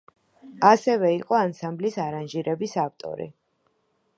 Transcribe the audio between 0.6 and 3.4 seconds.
ასევე იყო ანსამბლის არანჟირების ავტორი.